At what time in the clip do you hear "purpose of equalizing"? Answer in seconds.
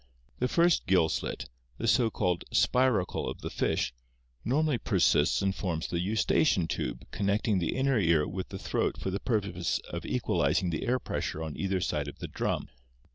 9.19-10.71